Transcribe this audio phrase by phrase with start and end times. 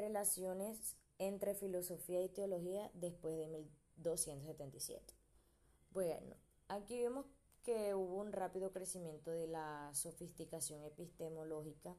[0.00, 5.14] Relaciones entre filosofía y teología después de 1277.
[5.90, 6.36] Bueno,
[6.68, 7.26] aquí vemos
[7.62, 11.94] que hubo un rápido crecimiento de la sofisticación epistemológica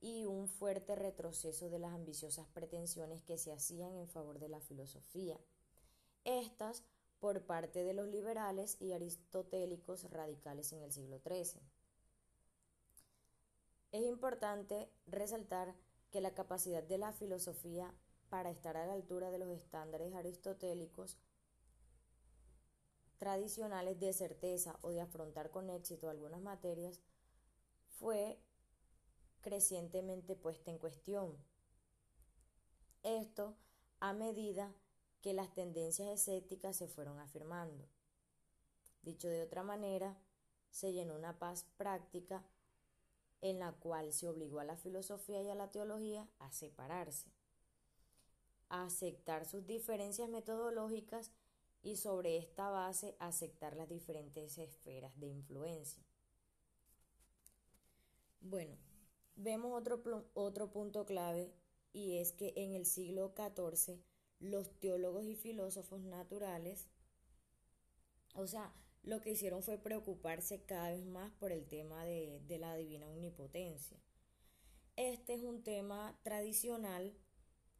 [0.00, 4.60] y un fuerte retroceso de las ambiciosas pretensiones que se hacían en favor de la
[4.60, 5.38] filosofía.
[6.24, 6.82] Estas
[7.20, 11.62] por parte de los liberales y aristotélicos radicales en el siglo XIII.
[13.92, 15.76] Es importante resaltar
[16.10, 17.94] que la capacidad de la filosofía
[18.28, 21.18] para estar a la altura de los estándares aristotélicos
[23.18, 27.00] tradicionales de certeza o de afrontar con éxito algunas materias
[27.88, 28.40] fue
[29.40, 31.36] crecientemente puesta en cuestión.
[33.02, 33.56] Esto
[34.00, 34.72] a medida
[35.20, 37.88] que las tendencias escépticas se fueron afirmando.
[39.02, 40.16] Dicho de otra manera,
[40.70, 42.44] se llenó una paz práctica
[43.40, 47.30] en la cual se obligó a la filosofía y a la teología a separarse,
[48.68, 51.30] a aceptar sus diferencias metodológicas
[51.82, 56.02] y sobre esta base aceptar las diferentes esferas de influencia.
[58.40, 58.76] Bueno,
[59.36, 61.52] vemos otro, otro punto clave
[61.92, 64.00] y es que en el siglo XIV
[64.40, 66.88] los teólogos y filósofos naturales,
[68.34, 68.72] o sea,
[69.08, 73.08] lo que hicieron fue preocuparse cada vez más por el tema de, de la divina
[73.08, 73.98] omnipotencia.
[74.96, 77.16] Este es un tema tradicional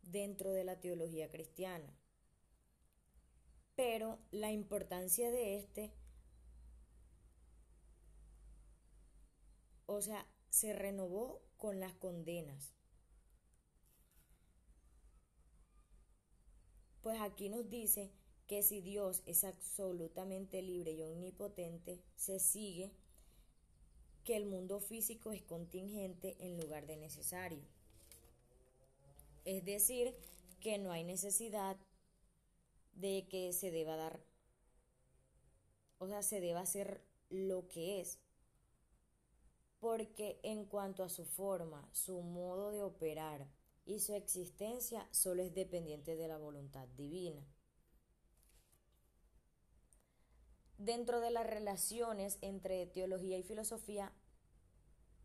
[0.01, 1.95] dentro de la teología cristiana.
[3.77, 5.93] Pero la importancia de este,
[9.84, 12.73] o sea, se renovó con las condenas.
[17.03, 18.11] Pues aquí nos dice
[18.49, 22.91] que si Dios es absolutamente libre y omnipotente, se sigue
[24.25, 27.63] que el mundo físico es contingente en lugar de necesario.
[29.45, 30.15] Es decir,
[30.61, 31.77] que no hay necesidad
[32.95, 34.21] de que se deba dar,
[35.99, 38.19] o sea, se deba hacer lo que es,
[39.78, 43.47] porque en cuanto a su forma, su modo de operar
[43.84, 47.47] y su existencia, solo es dependiente de la voluntad divina.
[50.78, 54.12] Dentro de las relaciones entre teología y filosofía,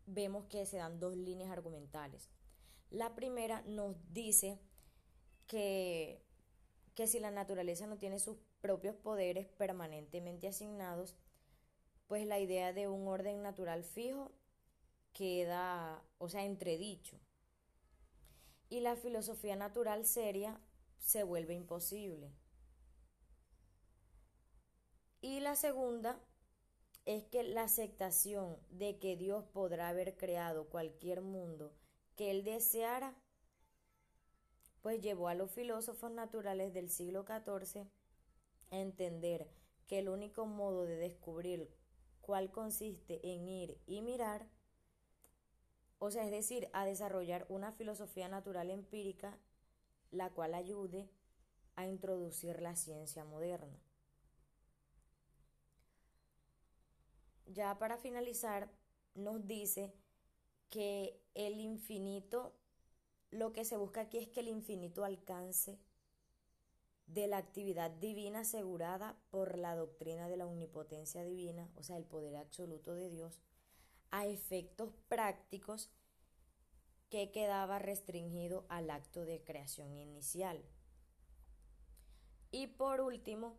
[0.04, 2.28] vemos que se dan dos líneas argumentales.
[2.90, 4.60] La primera nos dice
[5.46, 6.24] que,
[6.96, 11.14] que si la naturaleza no tiene sus propios poderes permanentemente asignados,
[12.08, 14.32] pues la idea de un orden natural fijo
[15.12, 17.20] queda, o sea, entredicho.
[18.68, 20.60] Y la filosofía natural seria
[20.98, 22.32] se vuelve imposible.
[25.24, 26.20] Y la segunda
[27.06, 31.72] es que la aceptación de que Dios podrá haber creado cualquier mundo
[32.14, 33.16] que él deseara,
[34.82, 37.86] pues llevó a los filósofos naturales del siglo XIV
[38.70, 39.48] a entender
[39.86, 41.74] que el único modo de descubrir
[42.20, 44.46] cuál consiste en ir y mirar,
[46.00, 49.38] o sea, es decir, a desarrollar una filosofía natural empírica,
[50.10, 51.08] la cual ayude
[51.76, 53.80] a introducir la ciencia moderna.
[57.46, 58.70] Ya para finalizar,
[59.14, 59.92] nos dice
[60.70, 62.54] que el infinito,
[63.30, 65.78] lo que se busca aquí es que el infinito alcance
[67.06, 72.04] de la actividad divina asegurada por la doctrina de la omnipotencia divina, o sea, el
[72.04, 73.40] poder absoluto de Dios,
[74.10, 75.90] a efectos prácticos
[77.10, 80.64] que quedaba restringido al acto de creación inicial.
[82.50, 83.58] Y por último,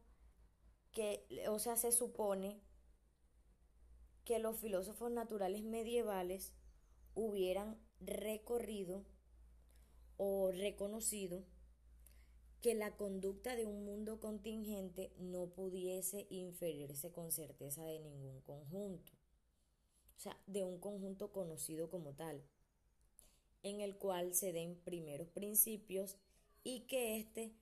[0.91, 2.61] que, o sea, se supone
[4.25, 6.51] que los filósofos naturales medievales
[7.13, 9.05] hubieran recorrido
[10.17, 11.45] o reconocido
[12.61, 19.11] que la conducta de un mundo contingente no pudiese inferirse con certeza de ningún conjunto,
[20.17, 22.43] o sea, de un conjunto conocido como tal,
[23.61, 26.17] en el cual se den primeros principios
[26.63, 27.53] y que éste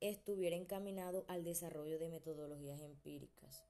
[0.00, 3.66] estuviera encaminado al desarrollo de metodologías empíricas.